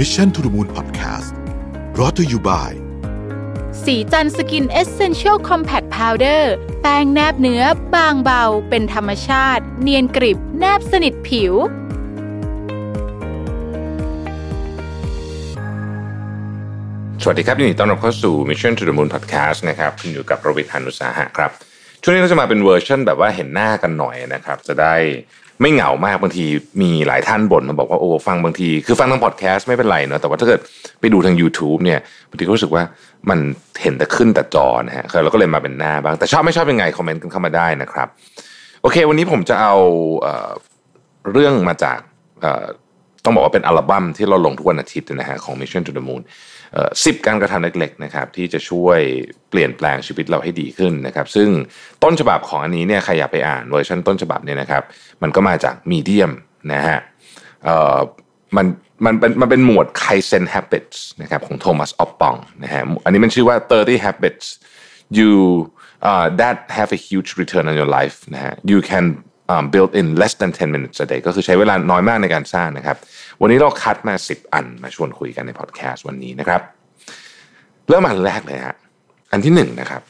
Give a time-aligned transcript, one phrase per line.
[0.00, 1.32] Mission to the Moon Podcast
[1.98, 2.72] รอ t ธออยู่บ่าย
[3.84, 6.52] สีจันสกินเอเซนเชียลคอมแพคพาวเดอร์
[6.82, 7.62] แป้งแนบเนื้อ
[7.94, 11.54] บางเบา เป็นธรรมชาติ เนียนกริบ แนบสนิทผิว
[17.22, 21.50] สวัสดีครับยินดีต้อนรับเข้าสู่ Mission to the Moon Podcast นะครับคุณอยู่กับรวิศ หาญอุตสาหะครับ
[22.02, 24.94] ช่วงนี้เราจะมาเป็นเวอร์ชันแบบว่าเห็นหน้ากันหน่อยนะครับ จะได้
[25.60, 26.44] ไม่เหงามากบางที
[26.82, 30.60] มีหลายท่านบ่นมาบอกว่าโอ้ฟังบางที คือฟังทางพอดแคสต์ไม่เป็นไรเนาะแต่ว่าถ้าเกิด
[31.00, 31.98] ไปดูทาง YouTube เนี่ย
[32.30, 32.82] บางทีก็รู้สึกว่า
[33.30, 33.38] มัน
[33.82, 38.08] เห็นแต่ขึ้นแต่จอนะฮะเราก็เลยมาเป็นหน้าบ้างแต่ชอบไม่ชอบยังไงคอมเมนต์กันเข้ามาได้นะครับ
[38.82, 39.74] โอเค วันนี้ผมจะเอา
[40.22, 40.50] เอ่อ
[41.32, 41.98] เรื่องมาจาก
[43.26, 46.22] ต้องบอกว่าเป็นอัลบั้มที่เราลงทุกวันอาทิตย์นะฮะของ Mission to the Moon
[47.04, 49.00] สิบการกระทำเล็กๆนะครับที่จะช่วย
[49.50, 51.48] เปลี่ยนแปลงชีวิตเราให้ดีขึ้นนะครับซึ่ง
[52.02, 54.82] ต้นฉบับของอันนี้เนี่ยใครอยากไปอ่านเวอร์ชันต้นฉบับเนี่ยนะครับ
[55.22, 56.32] มันก็มาจาก Medium
[56.72, 56.98] นะฮะ
[58.56, 58.66] มัน
[59.04, 64.46] มันเป็นมันเป็นหมวด Kaizen Habits นะครับของ Thomas Oppong นะฮะอันนี้มันชื่อว่า 30 habits
[65.18, 65.30] you
[66.08, 69.04] uh, that have a huge return on your life นะฮะ you can
[69.52, 72.96] um, build in less than 10 minutes a day ก็คือใช้เวลาน้อยมากในการสร้างนะครับ
[73.40, 76.60] วันนี้เราคัดมา 10 อันมาชวนคุยกันในพอดแคสต์วันนี้นะครับ
[77.88, 78.76] เริ่มอันแรกเลยฮะ
[79.32, 80.02] อันที่หนึ่งนะครับ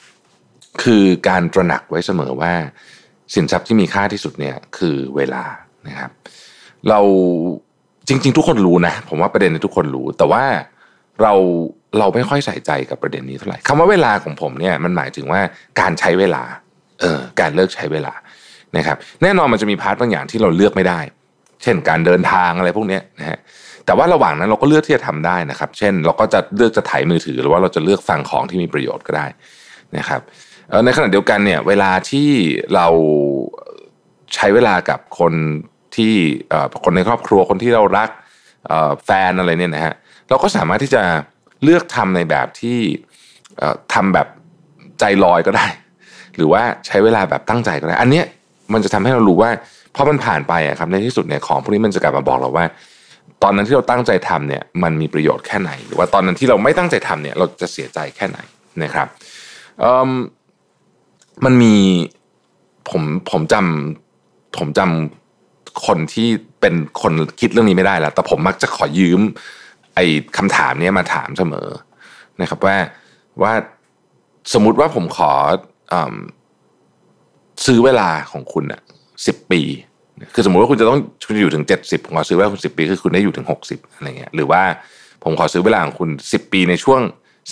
[0.83, 2.53] คือการตระหนักไว้เสมอว่า
[3.35, 5.45] สินทรัพย์ที่มีค่าที่สุดเนี่ยคือเวลา
[5.89, 6.11] นะครับ
[6.89, 7.01] เรา
[8.09, 10.45] จริง ๆ ทุกคนรู้นะ ผมว่าประเด็นนี้ทุกคนรู้ แต่ว่า
[11.23, 11.33] เรา
[11.99, 15.41] เราไม่ค่อยใส่ใจกับประเด็นนี้เท่าไหร่คำว่าเวลาของผมเนี่ยมันหมายถึงว่า
[15.81, 16.43] การใช้เวลา
[17.01, 18.13] เออการเลิกใช้เวลา
[18.77, 21.01] นะครับแน่นอนมันจะมี part บางอย่างที่เราเลือกไม่ได้
[21.63, 23.39] เช่นการเดินทางอะไรพวกนี้นะฮะ
[23.87, 29.27] แต่ว่าระหว่างนั้นเราก็เลือกที่จะทำได้นะครับ เช่น เราก็จะเลือกจะถ่ายมือถือ หรือว่าเราจะเลือกฟังของที่มีประโยชน์ก็ได้
[29.97, 30.21] นะครับ
[30.85, 32.29] ในขณะเดียวกันเนี่ยเวลาที่
[32.75, 32.87] เรา
[34.35, 35.33] ใช้เวลากับคน
[35.97, 36.15] ที่
[36.85, 38.09] คนในครอบครัวคนที่เรารัก
[39.05, 39.95] แฟนอะไรเนี่ยนะฮะ
[40.29, 41.03] เราก็สามารถที่จะ
[41.63, 42.79] เลือกทำในแบบที่
[43.95, 44.29] ทำแบบ
[45.01, 45.67] ใจลอยก็ได้
[46.37, 48.25] หรือว่าใช้เวลาแบบตั้งใจก็ได้ อันเนี้ย
[48.73, 49.51] มันจะทำให้เรารู้ว่า
[49.95, 52.67] พอมันผ่านไปอะครับในที่สุดเนี่ยของพวกนี้มันจะกลับมาบอกเราว่า
[53.43, 58.39] ตอนนั้นที่เราตั้งใจทำเนี่ยมันมีประโยชน์แค่ไหน หรือว่าตอนนั้นที่เราไม่ตั้งใจทำเนี่ยเราจะเสียใจแค่ไหน
[58.83, 59.09] นะครับ
[61.45, 61.75] มันมี
[62.91, 66.29] ผมผมจำผมจำคนที่
[66.61, 69.21] เป็นคนคิดเรื่องนี้ไม่ได้แล้ว แต่ผมมักจะขอยืม
[69.95, 70.05] ไอ้
[70.37, 71.69] คำถามนี้มาถามเสมอ
[72.41, 72.77] นะครับว่า
[73.43, 73.53] ว่า
[74.53, 75.31] สมมุติว่าผมขอ
[75.93, 75.95] อ
[77.67, 78.81] ซื้อเวลาของคุณอะ
[79.27, 79.63] สิบปี
[80.35, 84.63] คือสมมติว่าคุณจะต้องคุณจะอยู่ถึงเจ็ดสิบผมขอซื้อเวลาคุณสิบปีคือคุณได้อยู่ถึงหกสิบอะไรเงี้ยหรือว่า
[85.25, 87.01] ผมขอซื้อเวลาของคุณสิบปีในช่วง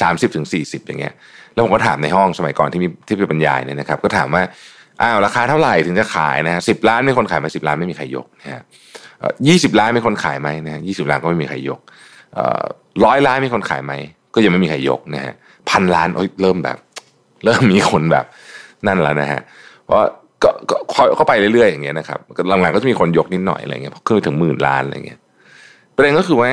[0.01, 1.15] สามสิบถึงสี่สิบอย่างเงี้ย
[1.53, 4.43] แล้วผมก็ถามในห้องสมัยก่อนที่มีที่เป็นบรรยายเนี่ยนะครับ ก็ถามว่า
[5.03, 8.63] อ้าวราคาเท่าไหร่ถึงจะขายนะฮะสิบล้านไม่คนขายไหมสิบล้านไม่มีใครยกนะฮะ
[9.49, 11.81] ยี่สิบล้านไม่คนขายไหมนะยี่สิบล้านก็ไม่มีใครยก
[13.05, 13.93] ร้อยล้านมีคนขายไหม
[14.35, 15.35] ก็ยังไม่มีใครยกนะฮะ
[15.71, 16.09] พันล้าน
[16.43, 16.79] เริ่มแบบ
[17.45, 18.27] เริ่มมีคนแบบ
[18.87, 19.41] นั่นแล้วนะฮะ
[19.85, 19.99] เพราะ
[20.43, 20.77] ก็ก็
[21.17, 22.19] เข้าไปเรื่อยๆอย่างเงี้ยนะครับ
[22.49, 25.19] หลังๆก็จะมีคนยกนิดหน่อยอะไรเงี้ยขึ้นถึงหมื่นล้านอะไรเงี้ย
[25.97, 26.51] ประเด็นก็คือว่า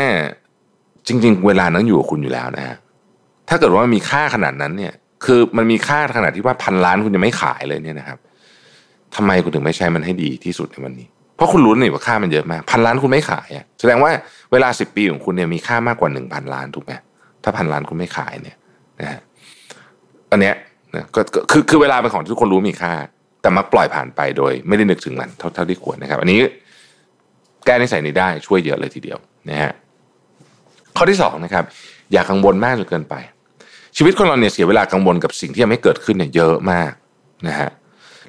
[1.08, 2.78] จริง ๆ เวลานั้นอยู่กับคุณอยู่แล้วนะฮะ
[3.50, 4.94] ถ้าเกิดว่ามีค่าขนาดนั้นเนี่ย
[5.26, 8.18] คือมันมีค่าขนาดที่ว่าพันล้านคุณจะไม่ขายเลยเนี่ยนะครับ
[9.16, 14.12] ทำไมคุณถึงไม่ใช้มันให้ดีที่สุดในวันนี้ เพราะคุณรู้นี่ว่าค่ามันเยอะมากพันล้านคุณไม่ขายอะแสดงว่า
[14.52, 16.94] เวลาสิบปีของคุณเนี่ยมีค่ามากกว่าหนึ่งพันล้านถูกไหม
[17.44, 18.58] ถ้าพันล้านคุณไม่ขายเนี่ย
[19.00, 19.20] นะฮะ
[20.32, 20.56] อันเนี้ย
[20.96, 21.22] นะก็
[21.52, 22.94] คือคือเวลาเป็นของที่ทุกคนรู้มีค่า
[23.42, 26.40] แต่มักปล่อยผ่านไปโดยไม่ได้นึกถึงมันเท่าที่ควรนะครับ อันนี้
[27.66, 29.20] แก้นิสัยนี้ได้ช่วยเยอะเลยทีเดียว
[29.50, 29.72] นะฮะ
[30.98, 31.64] ข้อที่สองนะครับ
[32.12, 33.16] อย่ากังวลมากจนเกินไป
[33.98, 36.92] ชีวิตคนเราเนี่ยเสียเวลากังวลกับสิ่งที่ยังไม่เกิดขึ้นเนี่ยเยอะมาก
[37.48, 37.70] นะฮะ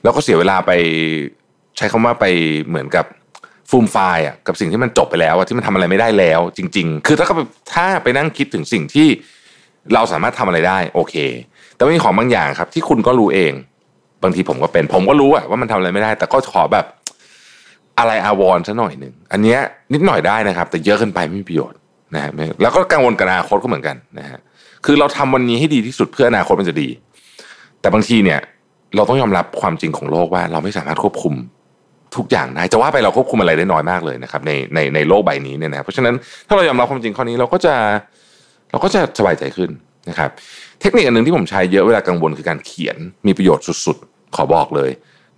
[0.03, 0.71] แล้วก็เสียเวลาไป
[1.77, 2.25] ใช้คำว่าไป
[2.69, 3.07] เหมือนกับ
[3.71, 7.27] ฟูมไฟล์อะกับสิ่งที่มันจบไปแล้วที่มันทำอะไรไม่ได้แล้ว จริง ๆ คือถ้า
[7.75, 9.09] ถ้าไปนั่งคิดถึงสิ่งที่
[9.95, 11.15] เราสามารถทำอะไรได้โอเค
[11.75, 13.53] แต่มีของบางอย่างครับ ที่คุณก็รู้เอง
[14.23, 16.87] บางทีผมก็เป็น ผมก็รู้อะว่ามันทำอะไรไม่ได้ แต่ก็ขอแบบ
[17.99, 19.59] อะไรอาวรซะหน่อยหนึ่งอันเนี้ย
[19.93, 21.79] นิดหน่อยได้นะครับ แต่เยอะเกินไปไม่มีประโยชน์
[22.15, 22.31] นะฮะ
[22.63, 24.39] แล้วก็กังวลกับอนาคตก็เหมือนกันนะฮะ
[24.85, 26.89] คือเราทำวันนี้ให้ดีที่สุดเพื่ออนาคตมันจะดี
[27.81, 28.41] แต่บางทีเนี่ย
[28.97, 31.35] เราต้องยอมรับความจริงของโลกว่า เราไม่สามารถควบคุม
[32.17, 36.15] ทุกอย่างได้จะว่าไปเราควบคุมอะไรได้น้อยมากเลยนะครับ ในในในโลกใบนี้เนี่ยนะเพราะฉะนั้น
[36.47, 37.75] ถ้าเรายอมรับความจริงข้อนี้เราก็จะ
[38.71, 39.71] เราก็จะสบายใจขึ้น
[40.09, 40.31] นะครับ
[40.81, 42.97] เทคนิคอันหนึ่งที่ผมใช้เยอะเวลากังวลคือการเขียน
[43.27, 43.97] มีประโยชน์สุด
[44.37, 44.91] ขอบอกเลย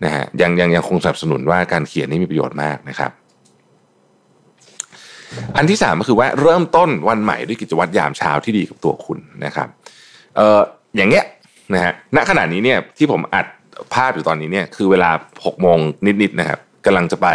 [0.04, 3.12] นะฮะยังยังยังคงสนับสนุนว่าการเขียนนี่มีประโยชน์มากนะครับ
[5.56, 9.68] อันที่สามก็คือว่าเริ่มต้นวันใหม่ด้วยกิจวัตรยามเช้าที่ดีกับตัวคุณนะครับ
[10.36, 10.60] เอ่อ
[10.96, 11.24] อย่างเงี้ย
[11.74, 13.46] นะฮะณขณะนี้เนี่ยที่ผมอัด
[13.94, 15.10] ภาพอยู่ตอนนี้เนี่ยคือเวลา
[15.44, 15.78] หกโมง
[16.22, 17.28] นิดๆนะครับกำลังจะไป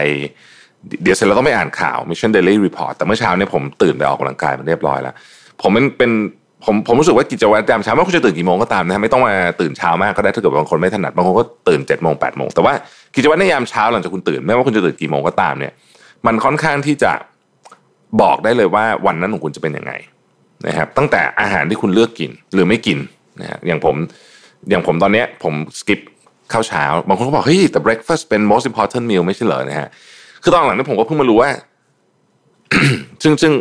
[1.03, 5.15] เดี๋ยวเสร็จแล้วต้องไปอ่านข่าว Mission Daily Report แต่เมื่อเช้าเนี่ยผมตื่นไปออกกำลังกายมันเรียบร้อยแล้ว
[5.61, 6.11] ผมเป็นเป็น
[6.65, 12.73] ผมผมรู้สึกว่ากิจวัตรยามเช้าไม่ว่าคุณจะตื่นกี่โมงก็ตามนะไม่ต้องมาตื่นเช้ามากก็ได้ถ้าเกิดบางคนไม่ถนัดบางคนก็ตื่นเจ็ดโมงแปดโมงแต่ว่า
[13.15, 15.73] กิจวัตรในยามเช้าหลังจากคุณตื่นไม่ว่าคุณจะตื่นกี่โมงก็ตามเนี่ย
[16.25, 17.11] มันค่อนข้างที่จะ
[18.21, 19.93] บอกได้เลยว่าวันนั้นของคุณจะเป็นยังไง
[20.67, 22.97] นะครับ ตั้งแต่อาหารที่คุณเลือกกินหรือไม่กิน
[23.41, 23.95] นะฮะอย่างผม
[24.69, 25.99] อย่างผมตอนเนี้ยผมสกิป
[26.53, 29.89] ข้าวเช้าบางคนก็บอกเฮ้ยแต่ breakfast เป็น most important meal ไม่ใช่เหรอนะฮะ
[30.43, 31.49] คือตอนหลังนี้ผมก็เพิ่งมารู้ว่า
[33.23, 33.53] ซึ่งซึ่ง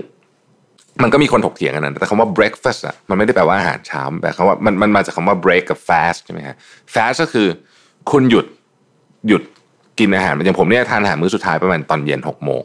[1.02, 6.56] มันก็มีคนถกเถียงกันนะแต่คำว่า breakfast อะมันไม่ได้แปลว่าอาหารเช้าแปลคำว่ามันมันมาจากคำว่า break กับ fast ใช่ไหมฮะ
[6.94, 7.48] fast ก็คือ
[8.10, 8.46] คุณหยุด
[9.28, 9.42] หยุด
[9.98, 12.62] กินอาหารอย่างผมเนี่ยทานอาหารมื้อสุดท้ายประมาณตอนเย็นหกโมง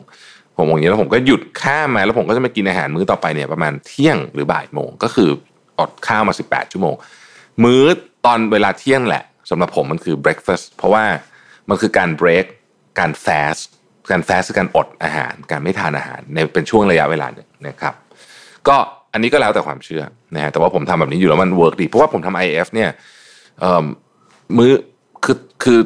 [0.57, 5.30] หกโมงเย็นแล้วผมก็หยุดข้ามมาแล้วผมก็จะมากินอาหารมื้อต่อไปเนี่ยประมาณเที่ยงหรือบ่ายโมงก็คือ
[5.80, 6.95] อดข้าวมา18ชั่วโมง
[7.63, 7.83] มื้อ
[8.25, 11.06] ตอนเวลาเที่ยงแหละสำหรับผมมันคือ breakfast เพราะว่า
[11.69, 12.45] มันคือการ break
[13.00, 13.63] การ fast
[14.12, 17.94] การ fast คือการอดอาหาร การไม่ทานอาหารในเป็นช่วงระยะเวลาหนึ่งนะครับ
[18.68, 18.77] ก็
[19.13, 20.04] อันนี้ก็แล้วแต่ความเชื่อ
[20.36, 22.89] นะฮะแต่ว่าผมทำแบบนี้อยู่แล้วมัน work ดี เพราะว่าผมทำ IF เนี่ย
[24.57, 24.71] มื้อ
[25.24, 25.80] คือคือ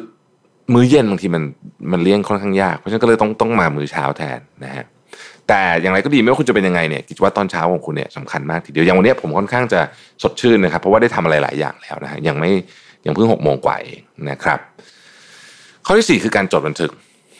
[0.74, 1.42] มื้อเย็นบางทีมัน
[1.92, 4.84] มันเลี้ยงค่อนข้างยาก เพราะฉะนั้นก็เลยต้องต้องมามื้อเช้าแทนนะฮะ
[5.48, 9.80] แต่อย่างไรก็ดีไม่ว่าคุณจะเป็นยังไงเนี่ยกิจวัตรตอนเช้าของคุณเนี่ยสำคัญมากทีเดียวอย่างวันนี้ผมค่อนข้างจะ
[10.22, 12.50] สดชื่นนะครับเพราะว่าได้ทำอะไรหลายอย่างแล้วนะฮะยังไม่
[13.06, 14.00] ยังเพิ่งหกโมงกว่าเอง
[14.30, 14.58] นะครับ
[15.86, 16.90] ข้อที่สี่คือการจดบันทึก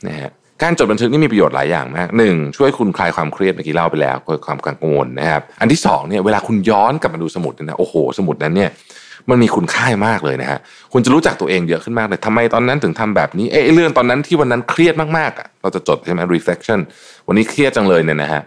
[0.08, 0.31] นะฮะ
[0.62, 4.16] การจดบันทึกนี่มีประโยชน์หลายอย่างมากหนึ่งช่วยคุณคลายความเครียดเมื่อกี้เล่าไปแล้ว
[4.46, 8.70] ความกังวลนะครับ อันที่สองเนี่ยเวลาคุณย้อนกลับมาดูสมุดนะโอ้โห สมุดนั้นเนี่ย
[9.31, 10.58] มันมีคุณค่ามากเลยนะฮะ
[10.93, 16.81] คุณจะรู้จักตัวเองเยอะขึ้นมากเลยทำไมตอนนั้นถึงทำแบบนี้เอ้เรื่องตอนนั้นที่วันนั้นเครียดมากๆอะเราจะจดใช่ไหม reflection
[17.28, 18.43] วันนี้เครียดจังเลยเนี่ยนะฮะ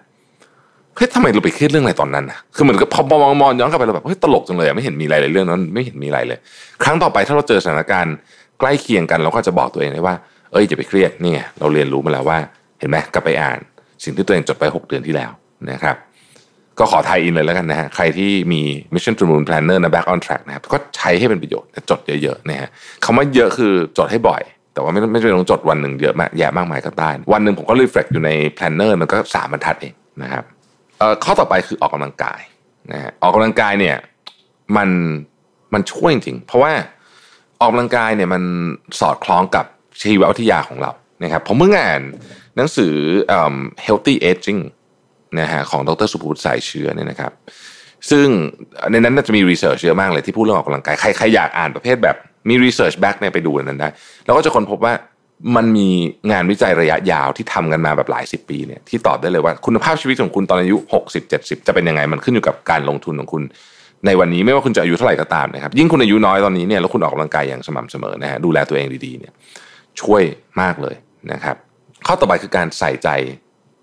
[0.95, 6.39] เฮ้ยทำไมเราไปเครียดเรื่องอะไรตอนนั้นนะคือเหมือนกับพอมองมองย้อนกลับไปเราแบบเฮ้ยตลกจังเลยไม่เห็นมีอะไรเลยเรื่องนั้นไม่เห็นมีอะไรเลย
[6.83, 8.15] ครั้งต่อไปถ้าเราเจอสถานการณ์
[8.59, 10.15] ใกล้เคียงกันเราก็จะบอกตัวเองได้ว่า
[10.51, 12.37] เอ้ยอย่าไปเครียดนี่ไงเราเรียนรู้มาแล้วว่า
[12.79, 13.59] เห็นไหมกลับไปอ่าน
[14.03, 15.31] สิ่งที่ตัวเองจดไป 6 เดือนที่แล้ว
[15.71, 15.95] นะครับ
[16.79, 18.61] ก็ขอไทยอินเลยแล้วกันนะฮะใครที่มี
[18.93, 22.69] Mission to Moon Planner นะ Back on Track นะครับก็ใช้ให้เป็นประโยชน์จดเยอะๆนะฮะ
[23.05, 24.41] คำว่าเยอะคือจดให้บ่อย
[24.73, 29.93] แต่ว่าไม่ไม่จำเป็นต้องจดวันหนึ่งเยอะมากแย่มากมายก็ได้วันหนึ่งผมก็รีเฟล็กอยู่ใน Planner มันก็สามบรรทัดเอง
[30.23, 30.43] นะครับ
[31.23, 32.41] ข้อต่อไปคือออกกำลังกาย
[32.91, 33.97] นะฮะออกกำลังกายเนี่ย
[34.77, 34.89] มัน
[35.73, 36.71] มันช่วยจริงเพราะว่า
[37.59, 38.43] ออกกำลังกายเนี่ยมัน
[38.99, 39.65] สอดคล้องกับ
[40.01, 40.91] ชีววิทยาของเรา
[41.23, 42.01] นะครับผมเพิ่งอ่าน
[42.55, 42.93] หนังสือ
[43.85, 44.61] healthy aging
[45.39, 47.31] นะฮะของดร.ศุภวุฒิ สายเชื้อเนี่ยนะครับ
[48.09, 48.27] ซึ่ง
[48.91, 52.15] ในนั้นจะมี research เยอะมากเลยที่พูดเรื่องออกกำลังกายใครใครอยากอ่านประเภทแบบ
[52.49, 53.89] มี research back เนี่ยไปดูนั้นได้
[54.25, 54.93] แล้วก็จะค้นพบว่า
[55.55, 55.89] มันมี
[56.31, 60.77] งานวิจัยระยะยาวที่ทำกันมาแบบหลายสิบปีเนี่ยที่ตอบได้เลยว่าคุณภาพชีวิตของคุณตอนอายุ
[61.07, 63.43] 60 70 จะเป็นยังไงมันขึ้นอยู่กับการลงทุนของคุณ
[64.05, 69.33] ในวันนี้ไม่ว่าคุณจะอายุเท่าไหร่ก็ตามนะครับยิ่งคุณอายุน้อยตอนนี้เนี่ยแล้วคุณออกกำลังกายอย่างสม่ำเสมอนะฮะดูแลตัวเองดีๆเนี่ย
[70.01, 70.23] ช่วย
[70.61, 70.95] มากเลย
[71.31, 71.55] นะครับ
[72.05, 73.09] ข้อต่อไปคือการใส่ใจ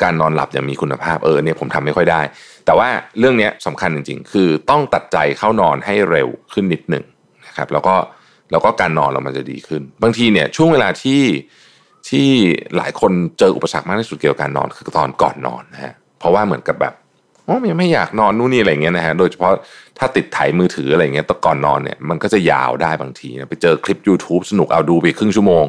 [0.02, 2.20] การนอนหลับอย่างมีคุณภาพเออเนี่ยผมทำไม่ค่อยได้
[2.66, 2.88] แต่ว่า
[3.19, 7.05] เรื่องนี้สำคัญจริง ๆ คือต้องตัดใจเข้านอนให้เร็วขึ้นนิดหนึ่ง
[7.46, 7.94] นะครับแล้วก็
[8.50, 11.22] แล้วก็การนอนเรามันจะดีขึ้น บางทีเนี่ยช่วงเวลาที่
[12.08, 12.28] ที่
[12.76, 16.94] หลายคนเจออุปสรรคมากที่สุดเกี่ยวกับการนอนคือตอนก่อนนอนนะฮะเพราะว่าเหมือนกับแบบ
[17.44, 19.52] โอ้ยไม่อยากนอนนู่นนี่อะไรเงี้ยนะฮะโดยเฉพาะ
[19.99, 25.66] ถ้าติดถ่ายมือถืออะไรเงี้ยตอนก่อนนอนเนี่ยมันก็จะยาวได้บางทีนะไปเจอคลิป YouTube สนุกเอาดูไปครึ่งชั่วโมง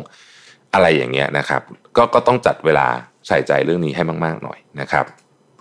[0.74, 1.62] อะไรอย่างเงี้ยนะครับ
[1.98, 2.88] ก็ก็ต้องจัดเวลา
[3.28, 5.06] ใส่ใจเรื่องนี้ให้มาก ๆ หน่อยนะครับ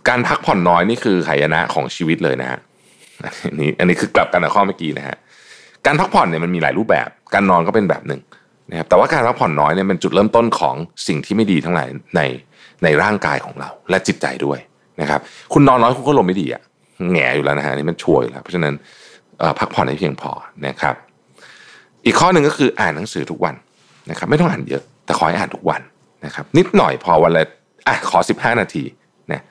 [0.09, 2.61] การพักผ่อนน้อยนี่คือหายนะของชีวิตเลยนะฮะ
[3.45, 5.17] อันนี้อันนี้คือกลับกันกับข้อเมื่อกี้นะฮะ
[5.87, 8.21] การพักผ่อนเนี่ยมันมีหลายรูปแบบ การนอนก็เป็นแบบหนึ่ง
[8.71, 10.75] นะครับแต่ว่าการพักผ่อนน้อยเนี่ยเป็นจุดเริ่มต้นของ
[11.07, 12.21] สิ่งที่ไม่ดีทั้งหลายใน
[12.85, 14.59] ในร่างกายของเรา และจิตใจด้วย
[15.01, 15.21] นะครับ
[15.53, 16.63] คุณนอนน้อยคุณก็ลมไม่ดีอะ
[17.13, 18.75] แง่อยู่แล้วนะฮะนี่มันช่วยแล้ว เพราะฉะนั้น
[19.59, 20.33] พักผ่อนให้เพียงพอ
[20.67, 20.95] นะครับ
[22.07, 23.55] อีกข้อหนึ่งก็คืออ่านหนังสือทุกวัน
[24.11, 25.81] นะครับ ไม่ต้องอ่านเยอะ แต่ขอให้อ่านทุกวัน
[26.27, 27.45] นะครับ นิดหน่อยพอวันละ
[27.87, 28.85] อะขอ 15 นาที
[29.33, 29.43] นะ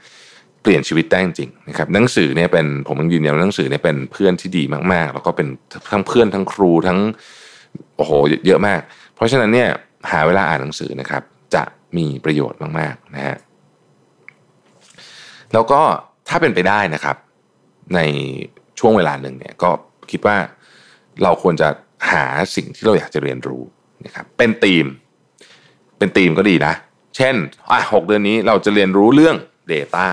[0.61, 5.47] เปลี่ยนชีวิตได้จริงนะครับ หนังสือเนี่ยเป็นผมยังยืนยันว่าหนังสือเนี่ยเป็นเพื่อนที่ดีมากๆ แล้วก็เป็น
[5.91, 6.99] ทั้งเพื่อนทั้งครูทั้ง
[7.95, 8.11] โอ้โห
[8.47, 8.81] เยอะมาก
[9.15, 9.69] เพราะฉะนั้นเนี่ย
[10.11, 11.23] หาเวลาอ่านหนังสือนะครับ
[11.55, 11.63] จะ
[11.97, 13.37] มีประโยชน์มากๆนะฮะ
[15.53, 15.81] แล้วก็
[16.29, 17.17] ถ้าเป็นไปได้นะครับ
[17.95, 17.99] ใน
[18.79, 19.69] ช่วงเวลาหนึ่งเนี่ยก็
[20.11, 20.37] คิดว่า
[21.23, 21.67] เราควรจะ
[22.11, 23.61] หาสิ่งที่เราอยากจะเรียนรู้
[24.05, 24.85] นะครับเป็นธีม
[25.97, 26.73] เป็นธีมก็ดีนะ
[27.15, 27.35] เช่น
[27.71, 29.35] อะหกเดือนนี้เราจะเรียนรู้เรื่อง
[29.71, 30.07] Data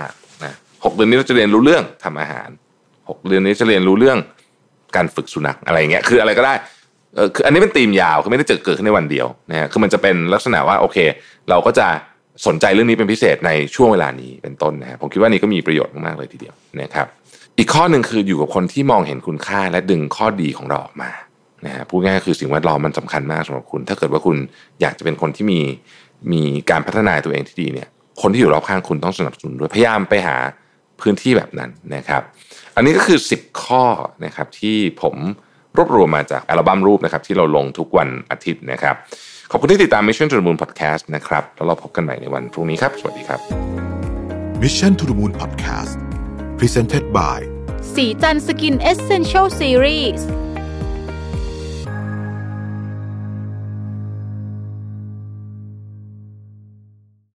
[0.45, 2.49] นะหกเดือนนี้เราจะเรียนรู้เรื่องทำอาหาร
[3.09, 4.19] หกเดือนนี้จะเรียนรู้เรื่อง
[4.97, 6.55] การฝึกสุนัขอะไรเงี้ยคืออะไรก็ได้
[7.15, 10.99] เออคืออันนี้เป็นธีมยาวคือไม่ได้เจอเกิดขึ้นในวันเดียวนะฮะคือมันจะเป็นลักษณะว่าโอเค
[11.51, 11.87] เราก็จะ
[12.47, 17.07] สนใจเรื่องนี้เป็นพิเศษในช่วงเวลานี้เป็นต้นนะผมคิดว่านี้ก็มีประโยชน์มากๆเลยทีเดียวนะครับ
[17.59, 21.11] อีกข้อหนึ่งคืออยู่กับคนที่มองเห็นคุณค่าและดึงข้อดีของเราออกมา
[21.67, 24.37] นะฮะพูดง่ายๆคือสิ่งแวดล้อมมันสำคัญมากสำหรับคุณ ถ้าเกิดว่าคุณ
[24.81, 25.61] อยากจะเป็นคนที่มี
[26.33, 27.89] มีการพัฒนาตัวเองที่ดีเนี่ย
[28.23, 30.37] คนที่อยู่รอบข้างคุณต้องสนับสนุนด้วยพยายามไปหา
[31.01, 32.23] พื้นที่แบบนั้นนะครับ
[32.77, 33.85] อันนี้ก็คือ 10 ข้อ
[34.25, 35.17] นะครับที่ผม
[35.77, 38.95] รวบรวมมาจากอัลบั้มรูปนะครับที่เราลงทุกวันอาทิตย์นะครับ
[39.51, 43.41] ขอบคุณที่ติดตาม Mission to the Moon Podcast นะครับ แล้วเราพบกันใหม่ในวันพรุ่งนี้ครับ สวัสดีครับ
[44.63, 45.95] Mission to the Moon Podcast
[46.59, 47.39] Presented by
[47.95, 50.27] สีจันสกินเอเซนเชลซีรีส์